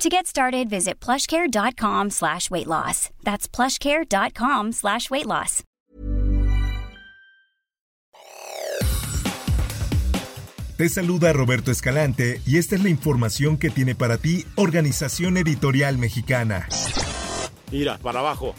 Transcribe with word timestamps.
To 0.00 0.08
get 0.08 0.26
started, 0.26 0.70
visit 0.70 0.98
plushcare.com 0.98 2.08
slash 2.08 2.50
weight 2.50 2.66
loss. 2.66 3.10
That's 3.22 3.46
plushcare.com 3.46 4.72
slash 4.72 5.10
weight 5.10 5.26
loss. 5.26 5.62
Te 10.78 10.88
saluda 10.88 11.34
Roberto 11.34 11.70
Escalante 11.70 12.40
y 12.46 12.56
esta 12.56 12.76
es 12.76 12.82
la 12.82 12.88
información 12.88 13.58
que 13.58 13.68
tiene 13.68 13.94
para 13.94 14.16
ti 14.16 14.46
Organización 14.54 15.36
Editorial 15.36 15.98
Mexicana. 15.98 16.66
Mira, 17.70 17.98
para 17.98 18.20
abajo. 18.20 18.54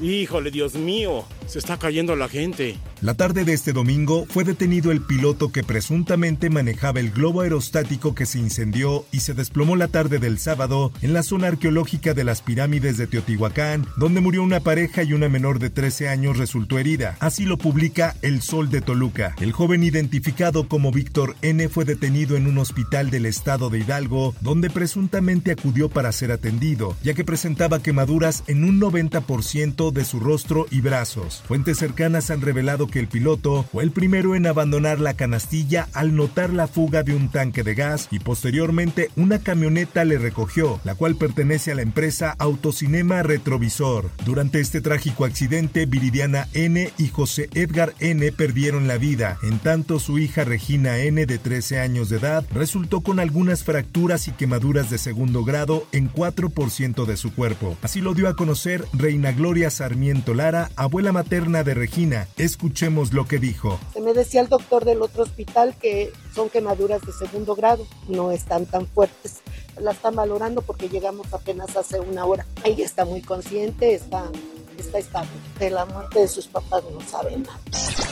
Híjole, 0.00 0.52
Dios 0.52 0.76
mío, 0.76 1.24
se 1.46 1.58
está 1.58 1.78
cayendo 1.78 2.16
la 2.16 2.28
gente. 2.28 2.76
La 3.00 3.14
tarde 3.14 3.44
de 3.44 3.52
este 3.52 3.72
domingo 3.72 4.26
fue 4.28 4.44
detenido 4.44 4.90
el 4.90 5.00
piloto 5.00 5.52
que 5.52 5.62
presuntamente 5.62 6.50
manejaba 6.50 7.00
el 7.00 7.10
globo 7.10 7.42
aerostático 7.42 8.14
que 8.14 8.26
se 8.26 8.38
incendió 8.38 9.04
y 9.12 9.20
se 9.20 9.34
desplomó 9.34 9.76
la 9.76 9.88
tarde 9.88 10.18
del 10.18 10.38
sábado 10.38 10.92
en 11.02 11.12
la 11.12 11.22
zona 11.22 11.48
arqueológica 11.48 12.14
de 12.14 12.24
las 12.24 12.42
pirámides 12.42 12.96
de 12.96 13.06
Teotihuacán, 13.06 13.86
donde 13.96 14.20
murió 14.20 14.42
una 14.42 14.60
pareja 14.60 15.02
y 15.02 15.12
una 15.12 15.28
menor 15.28 15.58
de 15.58 15.70
13 15.70 16.08
años 16.08 16.38
resultó 16.38 16.78
herida. 16.78 17.16
Así 17.20 17.44
lo 17.44 17.58
publica 17.58 18.16
El 18.22 18.42
Sol 18.42 18.70
de 18.70 18.80
Toluca. 18.80 19.34
El 19.40 19.52
joven 19.52 19.82
identificado 19.82 20.68
como 20.68 20.90
Víctor 20.90 21.36
N 21.42 21.68
fue 21.68 21.84
detenido 21.84 22.36
en 22.36 22.46
un 22.46 22.58
hospital 22.58 23.10
del 23.10 23.26
estado 23.26 23.70
de 23.70 23.80
Hidalgo, 23.80 24.34
donde 24.40 24.70
presuntamente 24.70 25.52
acudió 25.52 25.88
para 25.88 26.12
ser 26.12 26.32
atendido, 26.32 26.96
ya 27.02 27.14
que 27.14 27.24
presentaba 27.24 27.82
quemaduras 27.82 28.44
en 28.46 28.64
un 28.64 28.80
90% 28.80 29.92
de 29.92 30.04
su 30.04 30.20
rostro 30.20 30.66
y 30.70 30.80
brazos. 30.80 31.35
Fuentes 31.46 31.78
cercanas 31.78 32.30
han 32.30 32.40
revelado 32.40 32.86
que 32.86 32.98
el 32.98 33.08
piloto 33.08 33.64
fue 33.70 33.84
el 33.84 33.90
primero 33.92 34.34
en 34.34 34.46
abandonar 34.46 34.98
la 34.98 35.14
canastilla 35.14 35.88
al 35.92 36.16
notar 36.16 36.50
la 36.50 36.66
fuga 36.66 37.02
de 37.02 37.14
un 37.14 37.28
tanque 37.28 37.62
de 37.62 37.74
gas 37.74 38.08
y 38.10 38.18
posteriormente 38.18 39.10
una 39.14 39.38
camioneta 39.38 40.04
le 40.04 40.18
recogió, 40.18 40.80
la 40.84 40.94
cual 40.94 41.16
pertenece 41.16 41.72
a 41.72 41.74
la 41.74 41.82
empresa 41.82 42.34
Autocinema 42.38 43.22
Retrovisor. 43.22 44.10
Durante 44.24 44.60
este 44.60 44.80
trágico 44.80 45.24
accidente, 45.24 45.86
Viridiana 45.86 46.48
N 46.54 46.90
y 46.98 47.08
José 47.08 47.48
Edgar 47.54 47.94
N 48.00 48.32
perdieron 48.32 48.88
la 48.88 48.96
vida, 48.96 49.38
en 49.42 49.58
tanto 49.58 50.00
su 50.00 50.18
hija 50.18 50.44
Regina 50.44 50.98
N 50.98 51.26
de 51.26 51.38
13 51.38 51.80
años 51.80 52.08
de 52.08 52.16
edad 52.16 52.44
resultó 52.52 53.02
con 53.02 53.20
algunas 53.20 53.62
fracturas 53.62 54.26
y 54.28 54.32
quemaduras 54.32 54.90
de 54.90 54.98
segundo 54.98 55.44
grado 55.44 55.86
en 55.92 56.10
4% 56.10 57.04
de 57.04 57.16
su 57.16 57.34
cuerpo. 57.34 57.76
Así 57.82 58.00
lo 58.00 58.14
dio 58.14 58.28
a 58.28 58.36
conocer 58.36 58.84
Reina 58.92 59.32
Gloria 59.32 59.70
Sarmiento 59.70 60.34
Lara, 60.34 60.70
abuela 60.76 61.12
materna 61.12 61.25
de 61.28 61.74
Regina. 61.74 62.28
Escuchemos 62.36 63.12
lo 63.12 63.26
que 63.26 63.38
dijo. 63.38 63.80
Se 63.92 64.00
me 64.00 64.12
decía 64.12 64.40
el 64.40 64.48
doctor 64.48 64.84
del 64.84 65.02
otro 65.02 65.24
hospital 65.24 65.74
que 65.80 66.12
son 66.32 66.48
quemaduras 66.48 67.02
de 67.02 67.12
segundo 67.12 67.56
grado, 67.56 67.86
no 68.08 68.30
están 68.30 68.66
tan 68.66 68.86
fuertes. 68.86 69.40
La 69.80 69.90
están 69.90 70.14
valorando 70.14 70.62
porque 70.62 70.88
llegamos 70.88 71.32
apenas 71.32 71.76
hace 71.76 71.98
una 71.98 72.24
hora. 72.24 72.46
Ella 72.64 72.84
está 72.84 73.04
muy 73.04 73.22
consciente, 73.22 73.94
está, 73.94 74.30
está 74.78 74.98
estable. 74.98 75.30
De 75.58 75.70
la 75.70 75.84
muerte 75.86 76.20
de 76.20 76.28
sus 76.28 76.46
papás 76.46 76.84
no 76.92 77.00
saben 77.00 77.42
nada. 77.42 78.05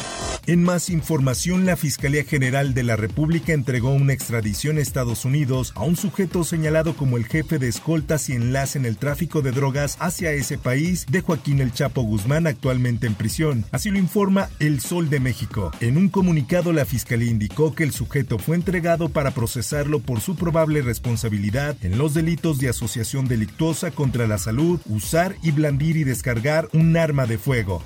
En 0.46 0.62
más 0.62 0.90
información, 0.90 1.64
la 1.64 1.74
Fiscalía 1.74 2.22
General 2.22 2.74
de 2.74 2.82
la 2.82 2.96
República 2.96 3.54
entregó 3.54 3.94
una 3.94 4.12
extradición 4.12 4.76
a 4.76 4.82
Estados 4.82 5.24
Unidos 5.24 5.72
a 5.74 5.84
un 5.84 5.96
sujeto 5.96 6.44
señalado 6.44 6.94
como 6.96 7.16
el 7.16 7.24
jefe 7.24 7.58
de 7.58 7.68
escoltas 7.68 8.28
y 8.28 8.34
enlace 8.34 8.78
en 8.78 8.84
el 8.84 8.98
tráfico 8.98 9.40
de 9.40 9.52
drogas 9.52 9.96
hacia 10.00 10.33
ese 10.33 10.58
país 10.58 11.06
de 11.08 11.22
Joaquín 11.22 11.60
El 11.60 11.72
Chapo 11.72 12.02
Guzmán, 12.02 12.46
actualmente 12.46 13.06
en 13.06 13.14
prisión. 13.14 13.64
Así 13.72 13.90
lo 13.90 13.98
informa 13.98 14.50
El 14.58 14.83
Sol 14.83 15.08
de 15.08 15.18
México. 15.18 15.70
En 15.80 15.96
un 15.96 16.10
comunicado, 16.10 16.74
la 16.74 16.84
Fiscalía 16.84 17.30
indicó 17.30 17.74
que 17.74 17.84
el 17.84 17.92
sujeto 17.92 18.38
fue 18.38 18.56
entregado 18.56 19.08
para 19.08 19.30
procesarlo 19.30 20.00
por 20.00 20.20
su 20.20 20.36
probable 20.36 20.83
responsabilidad 20.83 21.74
en 21.80 21.96
los 21.96 22.12
delitos 22.12 22.58
de 22.58 22.68
asociación 22.68 23.28
delictuosa 23.28 23.92
contra 23.92 24.27
la 24.27 24.36
salud, 24.36 24.78
usar 24.90 25.36
y 25.42 25.52
blandir 25.52 25.96
y 25.96 26.04
descargar 26.04 26.68
un 26.74 26.98
arma 26.98 27.24
de 27.24 27.38
fuego. 27.38 27.83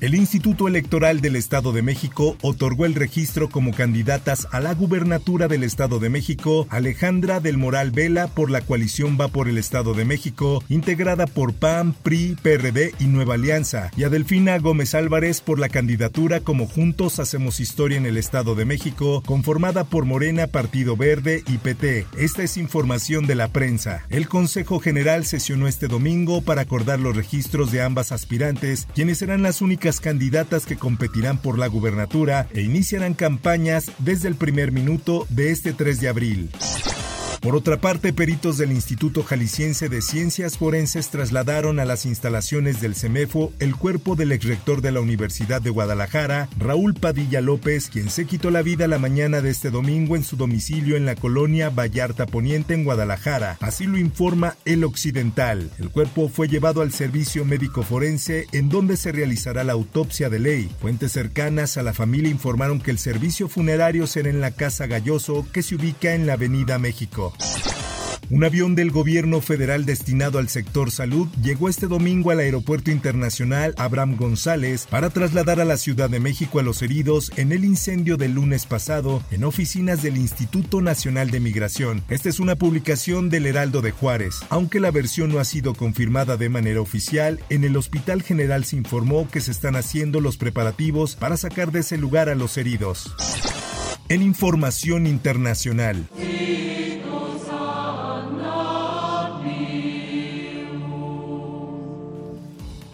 El 0.00 0.14
Instituto 0.14 0.66
Electoral 0.66 1.20
del 1.20 1.36
Estado 1.36 1.72
de 1.72 1.82
México 1.82 2.38
otorgó 2.40 2.86
el 2.86 2.94
registro 2.94 3.50
como 3.50 3.72
candidatas 3.72 4.48
a 4.50 4.58
la 4.60 4.72
gubernatura 4.72 5.46
del 5.46 5.62
Estado 5.62 5.98
de 5.98 6.08
México 6.08 6.66
Alejandra 6.70 7.38
del 7.38 7.58
Moral 7.58 7.90
Vela 7.90 8.26
por 8.28 8.50
la 8.50 8.62
coalición 8.62 9.18
Va 9.20 9.28
por 9.28 9.46
el 9.46 9.58
Estado 9.58 9.92
de 9.92 10.06
México, 10.06 10.64
integrada 10.70 11.26
por 11.26 11.52
PAN, 11.52 11.92
PRI, 11.92 12.34
PRD 12.42 12.94
y 12.98 13.04
Nueva 13.04 13.34
Alianza, 13.34 13.90
y 13.94 14.04
a 14.04 14.08
Delfina 14.08 14.58
Gómez 14.58 14.94
Álvarez 14.94 15.42
por 15.42 15.58
la 15.58 15.68
candidatura 15.68 16.40
como 16.40 16.66
Juntos 16.66 17.18
Hacemos 17.18 17.60
Historia 17.60 17.98
en 17.98 18.06
el 18.06 18.16
Estado 18.16 18.54
de 18.54 18.64
México, 18.64 19.22
conformada 19.26 19.84
por 19.84 20.06
Morena, 20.06 20.46
Partido 20.46 20.96
Verde 20.96 21.42
y 21.46 21.58
PT. 21.58 22.06
Esta 22.16 22.42
es 22.42 22.56
información 22.56 23.26
de 23.26 23.34
la 23.34 23.48
prensa. 23.48 24.06
El 24.08 24.28
Consejo 24.28 24.80
General 24.80 25.26
sesionó 25.26 25.68
este 25.68 25.88
domingo 25.88 26.40
para 26.40 26.62
acordar 26.62 27.00
los 27.00 27.14
registros 27.14 27.70
de 27.70 27.82
ambas 27.82 28.12
aspirantes, 28.12 28.88
quienes 28.94 29.18
serán 29.18 29.42
las 29.42 29.60
únicas 29.60 29.89
candidatas 29.98 30.66
que 30.66 30.76
competirán 30.76 31.38
por 31.38 31.58
la 31.58 31.66
gubernatura 31.66 32.46
e 32.54 32.60
iniciarán 32.60 33.14
campañas 33.14 33.90
desde 33.98 34.28
el 34.28 34.36
primer 34.36 34.70
minuto 34.70 35.26
de 35.30 35.50
este 35.50 35.72
3 35.72 36.00
de 36.00 36.08
abril. 36.08 36.50
Por 37.40 37.56
otra 37.56 37.80
parte, 37.80 38.12
peritos 38.12 38.58
del 38.58 38.70
Instituto 38.70 39.22
Jalisciense 39.22 39.88
de 39.88 40.02
Ciencias 40.02 40.58
Forenses 40.58 41.08
trasladaron 41.08 41.80
a 41.80 41.86
las 41.86 42.04
instalaciones 42.04 42.82
del 42.82 42.94
CEMEFO 42.94 43.50
el 43.60 43.76
cuerpo 43.76 44.14
del 44.14 44.32
exrector 44.32 44.82
de 44.82 44.92
la 44.92 45.00
Universidad 45.00 45.62
de 45.62 45.70
Guadalajara, 45.70 46.50
Raúl 46.58 46.92
Padilla 46.92 47.40
López, 47.40 47.88
quien 47.88 48.10
se 48.10 48.26
quitó 48.26 48.50
la 48.50 48.60
vida 48.60 48.86
la 48.88 48.98
mañana 48.98 49.40
de 49.40 49.48
este 49.48 49.70
domingo 49.70 50.16
en 50.16 50.24
su 50.24 50.36
domicilio 50.36 50.98
en 50.98 51.06
la 51.06 51.14
colonia 51.14 51.70
Vallarta 51.70 52.26
Poniente 52.26 52.74
en 52.74 52.84
Guadalajara. 52.84 53.56
Así 53.60 53.86
lo 53.86 53.96
informa 53.96 54.56
El 54.66 54.84
Occidental. 54.84 55.70
El 55.78 55.88
cuerpo 55.88 56.28
fue 56.28 56.46
llevado 56.46 56.82
al 56.82 56.92
servicio 56.92 57.46
médico 57.46 57.82
forense 57.82 58.48
en 58.52 58.68
donde 58.68 58.98
se 58.98 59.12
realizará 59.12 59.64
la 59.64 59.72
autopsia 59.72 60.28
de 60.28 60.40
ley. 60.40 60.70
Fuentes 60.78 61.12
cercanas 61.12 61.78
a 61.78 61.82
la 61.82 61.94
familia 61.94 62.30
informaron 62.30 62.80
que 62.80 62.90
el 62.90 62.98
servicio 62.98 63.48
funerario 63.48 64.06
será 64.06 64.28
en 64.28 64.42
la 64.42 64.50
Casa 64.50 64.86
Galloso 64.86 65.46
que 65.54 65.62
se 65.62 65.76
ubica 65.76 66.14
en 66.14 66.26
la 66.26 66.34
Avenida 66.34 66.78
México. 66.78 67.29
Un 68.30 68.44
avión 68.44 68.76
del 68.76 68.92
gobierno 68.92 69.40
federal 69.40 69.84
destinado 69.84 70.38
al 70.38 70.48
sector 70.48 70.92
salud 70.92 71.26
llegó 71.42 71.68
este 71.68 71.88
domingo 71.88 72.30
al 72.30 72.38
Aeropuerto 72.38 72.92
Internacional 72.92 73.74
Abraham 73.76 74.14
González 74.16 74.86
para 74.88 75.10
trasladar 75.10 75.58
a 75.58 75.64
la 75.64 75.76
Ciudad 75.76 76.08
de 76.08 76.20
México 76.20 76.60
a 76.60 76.62
los 76.62 76.80
heridos 76.80 77.32
en 77.34 77.50
el 77.50 77.64
incendio 77.64 78.16
del 78.16 78.34
lunes 78.34 78.66
pasado 78.66 79.20
en 79.32 79.42
oficinas 79.42 80.02
del 80.02 80.16
Instituto 80.16 80.80
Nacional 80.80 81.32
de 81.32 81.40
Migración. 81.40 82.04
Esta 82.08 82.28
es 82.28 82.38
una 82.38 82.54
publicación 82.54 83.30
del 83.30 83.46
Heraldo 83.46 83.82
de 83.82 83.90
Juárez. 83.90 84.36
Aunque 84.48 84.78
la 84.78 84.92
versión 84.92 85.32
no 85.32 85.40
ha 85.40 85.44
sido 85.44 85.74
confirmada 85.74 86.36
de 86.36 86.48
manera 86.48 86.80
oficial, 86.80 87.40
en 87.48 87.64
el 87.64 87.76
Hospital 87.76 88.22
General 88.22 88.64
se 88.64 88.76
informó 88.76 89.28
que 89.28 89.40
se 89.40 89.50
están 89.50 89.74
haciendo 89.74 90.20
los 90.20 90.36
preparativos 90.36 91.16
para 91.16 91.36
sacar 91.36 91.72
de 91.72 91.80
ese 91.80 91.98
lugar 91.98 92.28
a 92.28 92.36
los 92.36 92.56
heridos. 92.58 93.12
En 94.08 94.22
información 94.22 95.08
internacional. 95.08 96.06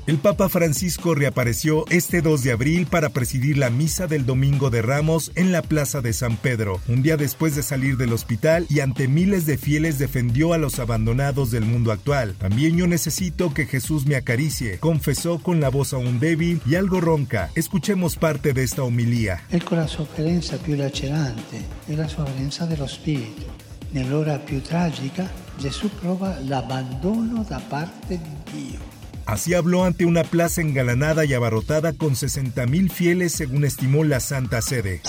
El 0.06 0.18
Papa 0.18 0.48
Francisco 0.48 1.16
reapareció 1.16 1.84
este 1.90 2.22
2 2.22 2.44
de 2.44 2.52
abril 2.52 2.86
para 2.86 3.08
presidir 3.08 3.58
la 3.58 3.70
misa 3.70 4.06
del 4.06 4.24
Domingo 4.24 4.70
de 4.70 4.80
Ramos 4.80 5.32
en 5.34 5.50
la 5.50 5.62
Plaza 5.62 6.00
de 6.00 6.12
San 6.12 6.36
Pedro. 6.36 6.80
Un 6.86 7.02
día 7.02 7.16
después 7.16 7.56
de 7.56 7.64
salir 7.64 7.96
del 7.96 8.12
hospital 8.12 8.66
y 8.70 8.78
ante 8.78 9.08
miles 9.08 9.46
de 9.46 9.58
fieles 9.58 9.98
defendió 9.98 10.52
a 10.52 10.58
los 10.58 10.78
abandonados 10.78 11.50
del 11.50 11.64
mundo 11.64 11.90
actual. 11.90 12.36
También 12.38 12.76
yo 12.76 12.86
necesito 12.86 13.52
que 13.52 13.66
Jesús 13.66 14.06
me 14.06 14.14
acaricie, 14.14 14.78
confesó 14.78 15.40
con 15.40 15.60
la 15.60 15.70
voz 15.70 15.92
aún 15.92 16.20
débil 16.20 16.60
y 16.64 16.76
algo 16.76 17.00
ronca. 17.00 17.50
Escuchemos 17.56 18.14
parte 18.14 18.52
de 18.52 18.62
esta 18.62 18.84
homilía. 18.84 19.42
E 19.50 19.58
con 19.58 19.78
la 19.78 19.88
sofferenza 19.88 20.56
più 20.56 20.76
lacerante 20.76 21.64
e 21.88 21.96
la 21.96 22.06
sofferenza 22.06 22.64
dello 22.64 22.86
spirito. 22.86 23.42
Nell'ora 23.90 24.38
più 24.38 24.62
tragica 24.62 25.28
Gesù 25.58 25.90
prova 26.00 26.38
l'abbandono 26.46 27.42
da 27.42 27.58
parte 27.58 28.20
di 28.22 28.52
Dio. 28.52 29.05
Así 29.26 29.54
habló 29.54 29.84
ante 29.84 30.06
una 30.06 30.22
plaza 30.22 30.60
engalanada 30.60 31.24
y 31.24 31.34
abarrotada 31.34 31.92
con 31.92 32.14
60.000 32.14 32.90
fieles 32.90 33.32
según 33.32 33.64
estimó 33.64 34.04
la 34.04 34.20
Santa 34.20 34.62
Sede. 34.62 35.02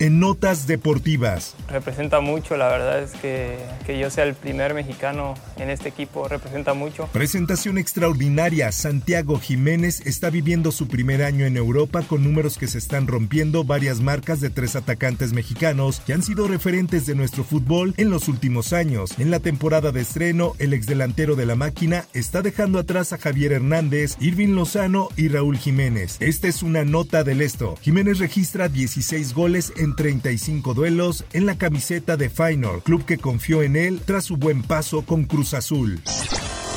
En 0.00 0.18
Notas 0.18 0.66
Deportivas. 0.66 1.54
Representa 1.68 2.20
mucho, 2.20 2.56
la 2.56 2.68
verdad 2.68 3.02
es 3.02 3.12
que, 3.12 3.58
que 3.86 3.98
yo 3.98 4.10
sea 4.10 4.24
el 4.24 4.34
primer 4.34 4.72
mexicano 4.72 5.34
en 5.58 5.68
este 5.68 5.90
equipo, 5.90 6.26
representa 6.26 6.72
mucho. 6.72 7.06
Presentación 7.12 7.76
extraordinaria, 7.76 8.72
Santiago 8.72 9.38
Jiménez 9.38 10.00
está 10.06 10.30
viviendo 10.30 10.72
su 10.72 10.88
primer 10.88 11.22
año 11.22 11.44
en 11.44 11.58
Europa 11.58 12.02
con 12.02 12.24
números 12.24 12.56
que 12.56 12.66
se 12.66 12.78
están 12.78 13.06
rompiendo 13.06 13.62
varias 13.62 14.00
marcas 14.00 14.40
de 14.40 14.48
tres 14.48 14.74
atacantes 14.74 15.34
mexicanos 15.34 16.00
que 16.00 16.14
han 16.14 16.22
sido 16.22 16.48
referentes 16.48 17.04
de 17.04 17.14
nuestro 17.14 17.44
fútbol 17.44 17.92
en 17.98 18.08
los 18.08 18.26
últimos 18.28 18.72
años. 18.72 19.12
En 19.18 19.30
la 19.30 19.40
temporada 19.40 19.92
de 19.92 20.00
estreno, 20.00 20.54
el 20.58 20.72
exdelantero 20.72 21.36
de 21.36 21.44
la 21.44 21.56
máquina 21.56 22.06
está 22.14 22.40
dejando 22.40 22.78
atrás 22.78 23.12
a 23.12 23.18
Javier 23.18 23.52
Hernández, 23.52 24.16
Irving 24.18 24.54
Lozano 24.54 25.08
y 25.16 25.28
Raúl 25.28 25.58
Jiménez. 25.58 26.16
Esta 26.20 26.48
es 26.48 26.62
una 26.62 26.84
nota 26.84 27.22
del 27.22 27.42
esto. 27.42 27.76
Jiménez 27.82 28.18
registra 28.18 28.68
16 28.68 29.34
goles 29.34 29.74
en 29.76 29.89
35 29.96 30.74
duelos 30.74 31.24
en 31.32 31.46
la 31.46 31.56
camiseta 31.58 32.16
de 32.16 32.30
Feyenoord, 32.30 32.82
club 32.82 33.04
que 33.04 33.18
confió 33.18 33.62
en 33.62 33.76
él 33.76 34.00
tras 34.04 34.24
su 34.24 34.36
buen 34.36 34.62
paso 34.62 35.02
con 35.02 35.24
Cruz 35.24 35.54
Azul. 35.54 36.00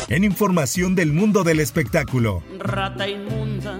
En 0.10 0.24
información 0.24 0.95
del 0.95 1.13
mundo 1.13 1.44
del 1.44 1.60
espectáculo. 1.60 2.44
Rata 2.60 3.07
inmunda, 3.07 3.80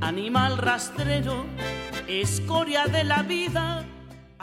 animal 0.00 0.58
rastrero, 0.58 1.44
escoria 2.08 2.86
de 2.86 3.04
la 3.04 3.22
vida 3.22 3.86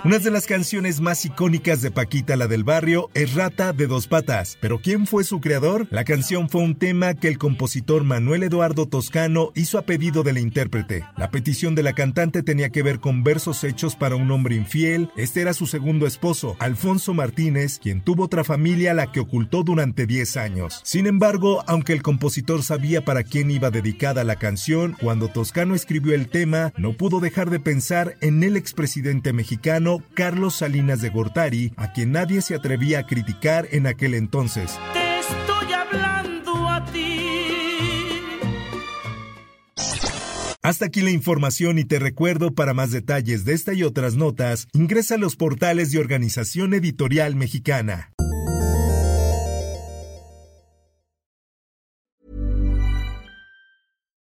una 0.05 0.17
de 0.17 0.31
las 0.31 0.45
canciones 0.45 1.01
más 1.01 1.25
icónicas 1.25 1.81
de 1.81 1.91
Paquita 1.91 2.37
la 2.37 2.47
del 2.47 2.63
barrio 2.63 3.09
es 3.13 3.33
Rata 3.33 3.73
de 3.73 3.85
dos 3.85 4.07
patas. 4.07 4.57
¿Pero 4.61 4.79
quién 4.79 5.05
fue 5.05 5.25
su 5.25 5.41
creador? 5.41 5.87
La 5.91 6.05
canción 6.05 6.49
fue 6.49 6.61
un 6.61 6.75
tema 6.75 7.15
que 7.15 7.27
el 7.27 7.37
compositor 7.37 8.05
Manuel 8.05 8.43
Eduardo 8.43 8.87
Toscano 8.87 9.51
hizo 9.55 9.77
a 9.77 9.81
pedido 9.81 10.23
del 10.23 10.37
intérprete. 10.37 11.03
La 11.17 11.31
petición 11.31 11.75
de 11.75 11.83
la 11.83 11.93
cantante 11.93 12.43
tenía 12.43 12.69
que 12.69 12.81
ver 12.81 12.99
con 12.99 13.23
versos 13.23 13.63
hechos 13.65 13.97
para 13.97 14.15
un 14.15 14.31
hombre 14.31 14.55
infiel. 14.55 15.09
Este 15.17 15.41
era 15.41 15.53
su 15.53 15.67
segundo 15.67 16.07
esposo, 16.07 16.55
Alfonso 16.59 17.13
Martínez, 17.13 17.77
quien 17.77 18.01
tuvo 18.01 18.23
otra 18.23 18.45
familia 18.45 18.91
a 18.91 18.95
la 18.95 19.11
que 19.11 19.19
ocultó 19.19 19.63
durante 19.63 20.07
10 20.07 20.37
años. 20.37 20.79
Sin 20.85 21.07
embargo, 21.07 21.63
aunque 21.67 21.91
el 21.91 22.03
compositor 22.03 22.63
sabía 22.63 23.03
para 23.03 23.23
quién 23.23 23.51
iba 23.51 23.69
dedicada 23.69 24.23
la 24.23 24.37
canción, 24.37 24.95
cuando 25.01 25.27
Toscano 25.27 25.75
escribió 25.75 26.15
el 26.15 26.29
tema, 26.29 26.71
no 26.77 26.93
pudo 26.93 27.19
dejar 27.19 27.49
de 27.49 27.59
pensar 27.59 28.15
en 28.21 28.43
el 28.43 28.55
expresidente 28.55 29.33
mexicano 29.33 29.88
Carlos 30.13 30.55
Salinas 30.57 31.01
de 31.01 31.09
Gortari, 31.09 31.73
a 31.75 31.91
quien 31.91 32.11
nadie 32.11 32.41
se 32.41 32.55
atrevía 32.55 32.99
a 32.99 33.07
criticar 33.07 33.67
en 33.71 33.87
aquel 33.87 34.13
entonces. 34.13 34.77
Te 34.93 35.19
estoy 35.19 35.73
hablando 35.73 36.69
a 36.69 36.85
ti. 36.85 36.99
Hasta 40.61 40.85
aquí 40.85 41.01
la 41.01 41.11
información 41.11 41.79
y 41.79 41.85
te 41.85 41.97
recuerdo 41.97 42.53
para 42.53 42.75
más 42.75 42.91
detalles 42.91 43.45
de 43.45 43.53
esta 43.53 43.73
y 43.73 43.83
otras 43.83 44.15
notas, 44.15 44.67
ingresa 44.73 45.15
a 45.15 45.17
los 45.17 45.35
portales 45.35 45.91
de 45.91 45.99
Organización 45.99 46.73
Editorial 46.75 47.35
Mexicana. 47.35 48.11